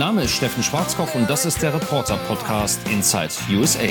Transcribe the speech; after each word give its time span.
Name 0.00 0.22
ist 0.22 0.30
Steffen 0.30 0.62
Schwarzkopf 0.62 1.14
und 1.14 1.28
das 1.28 1.44
ist 1.44 1.60
der 1.60 1.74
Reporter-Podcast 1.74 2.88
Inside 2.88 3.28
USA. 3.54 3.88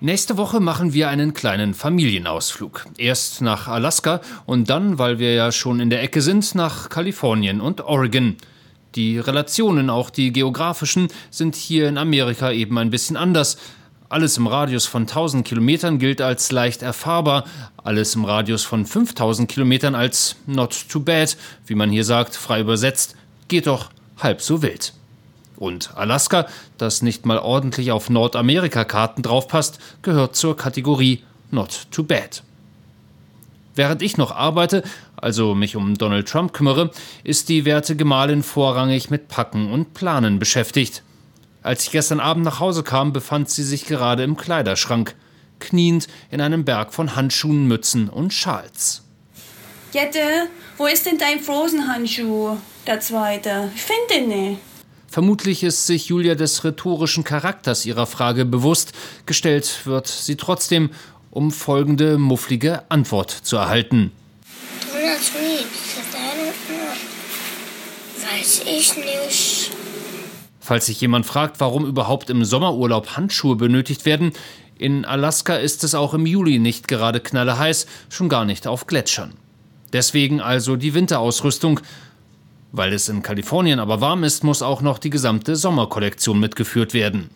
Nächste 0.00 0.36
Woche 0.36 0.60
machen 0.60 0.92
wir 0.92 1.08
einen 1.08 1.32
kleinen 1.32 1.72
Familienausflug. 1.72 2.84
Erst 2.98 3.40
nach 3.40 3.66
Alaska 3.66 4.20
und 4.44 4.68
dann, 4.68 4.98
weil 4.98 5.18
wir 5.18 5.32
ja 5.32 5.52
schon 5.52 5.80
in 5.80 5.88
der 5.88 6.02
Ecke 6.02 6.20
sind, 6.20 6.54
nach 6.54 6.90
Kalifornien 6.90 7.62
und 7.62 7.80
Oregon. 7.80 8.36
Die 8.94 9.18
Relationen, 9.18 9.88
auch 9.88 10.10
die 10.10 10.34
geografischen, 10.34 11.08
sind 11.30 11.54
hier 11.54 11.88
in 11.88 11.96
Amerika 11.96 12.52
eben 12.52 12.76
ein 12.76 12.90
bisschen 12.90 13.16
anders. 13.16 13.56
Alles 14.10 14.36
im 14.36 14.46
Radius 14.46 14.84
von 14.84 15.04
1000 15.04 15.46
Kilometern 15.46 15.98
gilt 15.98 16.20
als 16.20 16.52
leicht 16.52 16.82
erfahrbar, 16.82 17.44
alles 17.82 18.14
im 18.16 18.26
Radius 18.26 18.64
von 18.64 18.84
5000 18.84 19.50
Kilometern 19.50 19.94
als 19.94 20.36
not 20.44 20.90
too 20.90 21.00
bad, 21.00 21.38
wie 21.64 21.74
man 21.74 21.88
hier 21.88 22.04
sagt, 22.04 22.36
frei 22.36 22.60
übersetzt, 22.60 23.16
geht 23.48 23.66
doch 23.66 23.88
halb 24.22 24.40
so 24.40 24.62
wild. 24.62 24.92
Und 25.56 25.96
Alaska, 25.96 26.46
das 26.76 27.02
nicht 27.02 27.24
mal 27.24 27.38
ordentlich 27.38 27.92
auf 27.92 28.10
Nordamerika-Karten 28.10 29.22
draufpasst, 29.22 29.78
gehört 30.02 30.34
zur 30.34 30.56
Kategorie 30.56 31.22
Not 31.50 31.86
Too 31.90 32.02
Bad. 32.02 32.42
Während 33.74 34.02
ich 34.02 34.16
noch 34.16 34.32
arbeite, 34.32 34.82
also 35.16 35.54
mich 35.54 35.76
um 35.76 35.96
Donald 35.96 36.28
Trump 36.28 36.52
kümmere, 36.52 36.90
ist 37.24 37.48
die 37.48 37.64
werte 37.64 37.96
Gemahlin 37.96 38.42
vorrangig 38.42 39.08
mit 39.08 39.28
Packen 39.28 39.70
und 39.70 39.94
Planen 39.94 40.38
beschäftigt. 40.38 41.02
Als 41.62 41.84
ich 41.84 41.90
gestern 41.92 42.20
Abend 42.20 42.44
nach 42.44 42.58
Hause 42.58 42.82
kam, 42.82 43.12
befand 43.12 43.48
sie 43.48 43.62
sich 43.62 43.86
gerade 43.86 44.24
im 44.24 44.36
Kleiderschrank, 44.36 45.14
kniend 45.60 46.08
in 46.30 46.40
einem 46.40 46.64
Berg 46.64 46.92
von 46.92 47.14
Handschuhen, 47.14 47.68
Mützen 47.68 48.08
und 48.08 48.34
Schals. 48.34 49.04
Jette, 49.92 50.48
wo 50.76 50.86
ist 50.86 51.06
denn 51.06 51.18
dein 51.18 51.38
Frozen-Handschuh, 51.38 52.56
der 52.86 53.00
zweite? 53.00 53.70
Ich 53.74 53.82
finde 53.82 54.14
den 54.14 54.28
nicht. 54.28 54.60
Vermutlich 55.08 55.62
ist 55.62 55.86
sich 55.86 56.06
Julia 56.08 56.34
des 56.34 56.64
rhetorischen 56.64 57.22
Charakters 57.22 57.84
ihrer 57.84 58.06
Frage 58.06 58.44
bewusst, 58.46 58.92
gestellt 59.26 59.84
wird 59.84 60.06
sie 60.08 60.36
trotzdem, 60.36 60.90
um 61.30 61.50
folgende 61.50 62.16
mufflige 62.16 62.82
Antwort 62.88 63.30
zu 63.30 63.56
erhalten. 63.56 64.10
Weiß 68.30 68.62
ich 68.66 68.96
nicht. 68.96 69.70
Falls 70.60 70.86
sich 70.86 71.00
jemand 71.00 71.26
fragt, 71.26 71.60
warum 71.60 71.84
überhaupt 71.84 72.30
im 72.30 72.44
Sommerurlaub 72.44 73.16
Handschuhe 73.16 73.56
benötigt 73.56 74.06
werden, 74.06 74.32
in 74.78 75.04
Alaska 75.04 75.56
ist 75.56 75.84
es 75.84 75.94
auch 75.94 76.14
im 76.14 76.24
Juli 76.24 76.58
nicht 76.58 76.88
gerade 76.88 77.20
knalleheiß, 77.20 77.86
schon 78.08 78.28
gar 78.28 78.44
nicht 78.44 78.66
auf 78.66 78.86
Gletschern. 78.86 79.34
Deswegen 79.92 80.40
also 80.40 80.76
die 80.76 80.94
Winterausrüstung, 80.94 81.80
weil 82.72 82.92
es 82.92 83.08
in 83.08 83.22
Kalifornien 83.22 83.78
aber 83.78 84.00
warm 84.00 84.24
ist, 84.24 84.42
muss 84.42 84.62
auch 84.62 84.80
noch 84.80 84.98
die 84.98 85.10
gesamte 85.10 85.56
Sommerkollektion 85.56 86.40
mitgeführt 86.40 86.94
werden. 86.94 87.30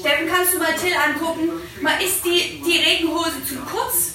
Steffen, 0.00 0.26
kannst 0.28 0.54
du 0.54 0.58
mal 0.58 0.74
Till 0.74 0.92
angucken? 0.94 1.50
Mal 1.82 2.00
ist 2.02 2.24
die, 2.24 2.62
die 2.64 2.78
Regenhose 2.78 3.44
zu 3.46 3.56
kurz? 3.56 4.14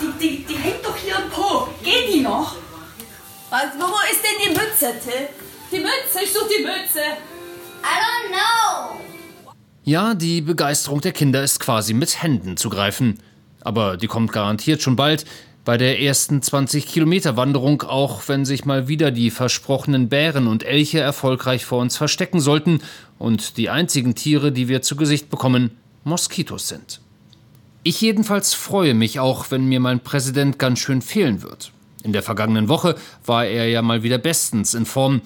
Die, 0.00 0.18
die, 0.20 0.44
die 0.44 0.56
hängt 0.56 0.84
doch 0.84 0.96
hier 0.96 1.16
im 1.16 1.30
Po. 1.30 1.68
Geht 1.84 2.14
die 2.14 2.20
noch? 2.20 2.56
Was, 3.50 3.66
wo 3.78 3.86
ist 4.10 4.22
denn 4.22 4.38
die 4.44 4.48
Mütze, 4.48 4.98
Till? 5.00 5.28
Die 5.70 5.78
Mütze, 5.78 6.24
ich 6.24 6.32
such 6.32 6.48
die 6.48 6.62
Mütze. 6.62 7.00
I 7.00 7.84
don't 7.84 8.30
know. 8.32 9.00
Ja, 9.84 10.14
die 10.14 10.40
Begeisterung 10.40 11.00
der 11.00 11.12
Kinder 11.12 11.42
ist 11.42 11.60
quasi 11.60 11.92
mit 11.92 12.22
Händen 12.22 12.56
zu 12.56 12.70
greifen. 12.70 13.18
Aber 13.60 13.96
die 13.96 14.06
kommt 14.06 14.32
garantiert 14.32 14.82
schon 14.82 14.96
bald, 14.96 15.24
bei 15.64 15.76
der 15.76 16.00
ersten 16.00 16.42
20 16.42 16.86
Kilometer 16.86 17.36
Wanderung, 17.36 17.82
auch 17.82 18.22
wenn 18.26 18.44
sich 18.44 18.64
mal 18.64 18.88
wieder 18.88 19.10
die 19.10 19.30
versprochenen 19.30 20.08
Bären 20.08 20.46
und 20.48 20.64
Elche 20.64 20.98
erfolgreich 20.98 21.64
vor 21.64 21.80
uns 21.80 21.96
verstecken 21.96 22.40
sollten 22.40 22.80
und 23.18 23.56
die 23.56 23.70
einzigen 23.70 24.14
Tiere, 24.14 24.50
die 24.50 24.68
wir 24.68 24.82
zu 24.82 24.96
Gesicht 24.96 25.30
bekommen, 25.30 25.70
Moskitos 26.04 26.68
sind. 26.68 27.00
Ich 27.84 28.00
jedenfalls 28.00 28.54
freue 28.54 28.94
mich 28.94 29.20
auch, 29.20 29.50
wenn 29.50 29.66
mir 29.66 29.80
mein 29.80 30.00
Präsident 30.00 30.58
ganz 30.58 30.80
schön 30.80 31.02
fehlen 31.02 31.42
wird. 31.42 31.72
In 32.02 32.12
der 32.12 32.22
vergangenen 32.22 32.68
Woche 32.68 32.96
war 33.24 33.44
er 33.46 33.68
ja 33.68 33.82
mal 33.82 34.02
wieder 34.02 34.18
bestens 34.18 34.74
in 34.74 34.86
Form. 34.86 35.20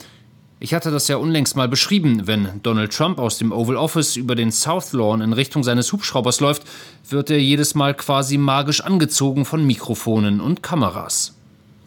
Ich 0.59 0.73
hatte 0.73 0.91
das 0.91 1.07
ja 1.09 1.17
unlängst 1.17 1.55
mal 1.55 1.69
beschrieben. 1.69 2.27
Wenn 2.27 2.63
Donald 2.63 2.91
Trump 2.91 3.19
aus 3.19 3.37
dem 3.37 3.53
Oval 3.53 3.77
Office 3.77 4.17
über 4.17 4.35
den 4.35 4.51
South 4.51 4.95
Lawn 4.95 5.21
in 5.21 5.35
Richtung 5.35 5.63
seines 5.63 5.93
Hubschraubers 5.93 6.41
läuft, 6.41 6.63
wird 7.11 7.29
er 7.29 7.39
jedes 7.39 7.75
Mal 7.75 7.93
quasi 7.93 8.39
magisch 8.39 8.81
angezogen 8.81 9.45
von 9.45 9.67
Mikrofonen 9.67 10.41
und 10.41 10.63
Kameras. 10.63 11.35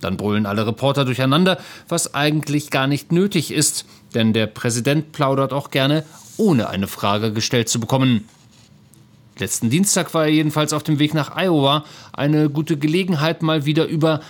Dann 0.02 0.18
brüllen 0.18 0.46
alle 0.46 0.68
Reporter 0.68 1.04
durcheinander, 1.04 1.60
was 1.88 2.14
eigentlich 2.14 2.70
gar 2.70 2.86
nicht 2.86 3.12
nötig 3.12 3.52
ist, 3.52 3.86
denn 4.14 4.34
der 4.34 4.46
Präsident 4.46 5.14
plaudert 5.14 5.52
auch 5.52 5.72
gerne, 5.72 6.06
ohne 6.38 6.70
eine 6.70 6.88
Frage 6.88 7.34
gestellt 7.34 7.70
zu 7.70 7.80
bekommen. 7.80 8.30
Letzten 9.40 9.72
Dienstag 9.72 10.14
war 10.14 10.26
er 10.26 10.32
jedenfalls 10.32 10.74
auf 10.74 10.84
dem 10.84 11.00
Weg 11.00 11.16
nach 11.16 11.36
Iowa, 11.36 11.86
eine 12.14 12.50
gute 12.50 12.78
Gelegenheit, 12.78 13.42
mal 13.42 13.66
wieder 13.66 13.88
über, 13.88 14.22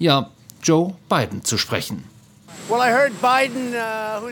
ja, 0.00 0.30
Joe 0.64 0.94
Biden 1.08 1.44
zu 1.44 1.58
sprechen. 1.58 2.02
Uh, 2.68 2.74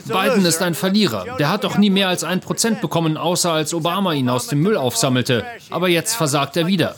Biden 0.09 0.45
ist 0.45 0.63
ein 0.63 0.75
Verlierer. 0.75 1.37
Der 1.39 1.49
hat 1.49 1.65
doch 1.65 1.79
nie 1.79 1.91
mehr 1.91 2.09
als 2.09 2.23
ein 2.23 2.41
Prozent 2.41 2.81
bekommen, 2.81 3.17
außer 3.17 3.51
als 3.53 3.73
Obama 3.73 4.13
ihn 4.13 4.29
aus 4.29 4.49
dem 4.49 4.61
Müll 4.61 4.77
aufsammelte. 4.77 5.45
Aber 5.71 5.89
jetzt 5.89 6.15
versagt 6.15 6.57
er 6.57 6.67
wieder. 6.67 6.95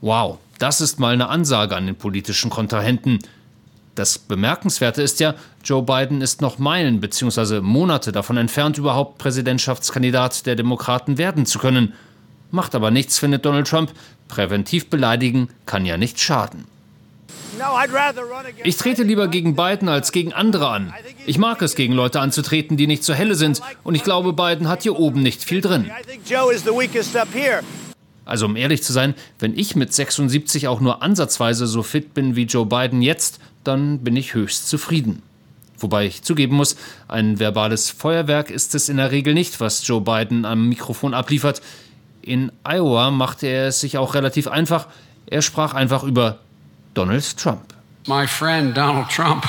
Wow, 0.00 0.38
das 0.58 0.80
ist 0.80 0.98
mal 0.98 1.14
eine 1.14 1.28
Ansage 1.28 1.76
an 1.76 1.86
den 1.86 1.96
politischen 1.96 2.50
Kontrahenten. 2.50 3.20
Das 3.94 4.18
Bemerkenswerte 4.18 5.00
ist 5.00 5.20
ja, 5.20 5.34
Joe 5.64 5.82
Biden 5.82 6.20
ist 6.20 6.42
noch 6.42 6.58
Meilen 6.58 7.00
bzw. 7.00 7.60
Monate 7.60 8.12
davon 8.12 8.36
entfernt, 8.36 8.76
überhaupt 8.78 9.18
Präsidentschaftskandidat 9.18 10.44
der 10.44 10.54
Demokraten 10.54 11.18
werden 11.18 11.46
zu 11.46 11.58
können. 11.58 11.94
Macht 12.50 12.74
aber 12.74 12.90
nichts, 12.90 13.18
findet 13.18 13.46
Donald 13.46 13.68
Trump. 13.68 13.92
Präventiv 14.28 14.90
beleidigen 14.90 15.48
kann 15.64 15.86
ja 15.86 15.96
nicht 15.96 16.20
schaden. 16.20 16.75
Ich 18.64 18.76
trete 18.76 19.02
lieber 19.02 19.28
gegen 19.28 19.56
Biden 19.56 19.88
als 19.88 20.12
gegen 20.12 20.32
andere 20.32 20.68
an. 20.68 20.92
Ich 21.26 21.38
mag 21.38 21.62
es, 21.62 21.74
gegen 21.74 21.92
Leute 21.92 22.20
anzutreten, 22.20 22.76
die 22.76 22.86
nicht 22.86 23.04
so 23.04 23.14
helle 23.14 23.34
sind. 23.34 23.60
Und 23.82 23.94
ich 23.94 24.04
glaube, 24.04 24.32
Biden 24.32 24.68
hat 24.68 24.82
hier 24.82 24.98
oben 24.98 25.22
nicht 25.22 25.42
viel 25.42 25.60
drin. 25.60 25.90
Also 28.24 28.46
um 28.46 28.56
ehrlich 28.56 28.82
zu 28.82 28.92
sein, 28.92 29.14
wenn 29.38 29.56
ich 29.56 29.76
mit 29.76 29.94
76 29.94 30.66
auch 30.68 30.80
nur 30.80 31.02
ansatzweise 31.02 31.66
so 31.66 31.82
fit 31.82 32.12
bin 32.12 32.34
wie 32.34 32.42
Joe 32.42 32.66
Biden 32.66 33.00
jetzt, 33.00 33.38
dann 33.62 34.00
bin 34.00 34.16
ich 34.16 34.34
höchst 34.34 34.68
zufrieden. 34.68 35.22
Wobei 35.78 36.06
ich 36.06 36.22
zugeben 36.22 36.56
muss, 36.56 36.76
ein 37.06 37.38
verbales 37.38 37.90
Feuerwerk 37.90 38.50
ist 38.50 38.74
es 38.74 38.88
in 38.88 38.96
der 38.96 39.12
Regel 39.12 39.34
nicht, 39.34 39.60
was 39.60 39.86
Joe 39.86 40.00
Biden 40.00 40.44
am 40.44 40.68
Mikrofon 40.68 41.14
abliefert. 41.14 41.62
In 42.22 42.50
Iowa 42.64 43.10
machte 43.10 43.46
er 43.46 43.68
es 43.68 43.80
sich 43.80 43.98
auch 43.98 44.14
relativ 44.14 44.48
einfach. 44.48 44.88
Er 45.26 45.42
sprach 45.42 45.74
einfach 45.74 46.02
über 46.02 46.38
Donald 46.96 47.36
Trump. 47.36 47.74
My 48.08 48.26
friend 48.26 48.74
Donald 48.74 49.10
Trump. 49.10 49.44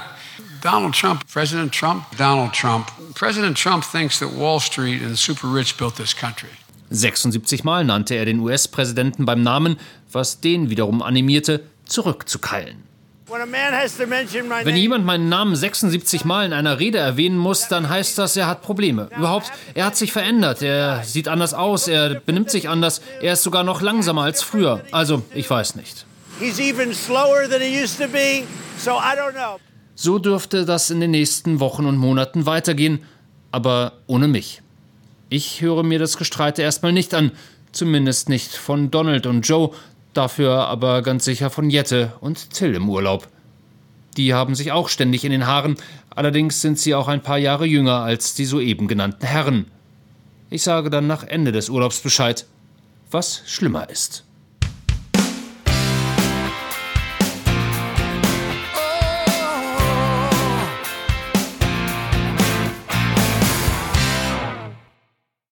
Donald 0.62 0.94
Trump, 0.94 1.26
President 1.30 1.70
Trump, 1.70 2.04
Donald 2.16 2.54
Trump. 2.54 2.90
President 3.14 3.54
Trump 3.54 3.84
thinks 3.84 4.18
that 4.18 4.30
Wall 4.30 4.58
Street 4.60 5.02
and 5.02 5.10
the 5.10 5.16
super 5.16 5.46
rich 5.46 5.76
built 5.76 5.96
this 5.96 6.14
country. 6.14 6.48
76 6.88 7.64
Mal 7.64 7.84
nannte 7.84 8.14
er 8.14 8.24
den 8.24 8.40
US-Präsidenten 8.40 9.26
beim 9.26 9.42
Namen, 9.42 9.76
was 10.10 10.40
den 10.40 10.70
wiederum 10.70 11.02
animierte, 11.02 11.64
zurückzukeilen. 11.84 12.84
Wenn 13.28 14.76
jemand 14.76 15.04
meinen 15.04 15.28
Namen 15.28 15.54
76 15.54 16.24
Mal 16.24 16.46
in 16.46 16.54
einer 16.54 16.78
Rede 16.78 16.96
erwähnen 16.96 17.36
muss, 17.36 17.68
dann 17.68 17.90
heißt 17.90 18.16
das, 18.16 18.38
er 18.38 18.46
hat 18.46 18.62
Probleme. 18.62 19.10
Überhaupt, 19.18 19.52
er 19.74 19.84
hat 19.84 19.96
sich 19.96 20.12
verändert, 20.12 20.62
er 20.62 21.02
sieht 21.04 21.28
anders 21.28 21.52
aus, 21.52 21.88
er 21.88 22.20
benimmt 22.20 22.50
sich 22.50 22.70
anders, 22.70 23.02
er 23.20 23.34
ist 23.34 23.42
sogar 23.42 23.64
noch 23.64 23.82
langsamer 23.82 24.22
als 24.22 24.42
früher. 24.42 24.82
Also, 24.92 25.22
ich 25.34 25.50
weiß 25.50 25.74
nicht. 25.74 26.06
So 29.94 30.18
dürfte 30.18 30.66
das 30.66 30.90
in 30.90 31.00
den 31.00 31.12
nächsten 31.12 31.60
Wochen 31.60 31.86
und 31.86 31.96
Monaten 31.96 32.44
weitergehen, 32.44 33.00
aber 33.52 33.94
ohne 34.06 34.28
mich. 34.28 34.60
Ich 35.30 35.62
höre 35.62 35.82
mir 35.82 35.98
das 35.98 36.18
Gestreite 36.18 36.60
erstmal 36.60 36.92
nicht 36.92 37.14
an, 37.14 37.32
zumindest 37.72 38.28
nicht 38.28 38.52
von 38.52 38.90
Donald 38.90 39.26
und 39.26 39.48
Joe, 39.48 39.70
dafür 40.12 40.66
aber 40.66 41.00
ganz 41.00 41.24
sicher 41.24 41.48
von 41.48 41.70
Jette 41.70 42.12
und 42.20 42.50
Till 42.50 42.74
im 42.74 42.90
Urlaub. 42.90 43.28
Die 44.18 44.34
haben 44.34 44.54
sich 44.54 44.72
auch 44.72 44.90
ständig 44.90 45.24
in 45.24 45.32
den 45.32 45.46
Haaren, 45.46 45.76
allerdings 46.10 46.60
sind 46.60 46.78
sie 46.78 46.94
auch 46.94 47.08
ein 47.08 47.22
paar 47.22 47.38
Jahre 47.38 47.64
jünger 47.64 48.00
als 48.00 48.34
die 48.34 48.44
soeben 48.44 48.88
genannten 48.88 49.26
Herren. 49.26 49.70
Ich 50.50 50.62
sage 50.62 50.90
dann 50.90 51.06
nach 51.06 51.24
Ende 51.24 51.50
des 51.50 51.70
Urlaubs 51.70 52.00
Bescheid, 52.00 52.44
was 53.10 53.40
schlimmer 53.46 53.88
ist. 53.88 54.25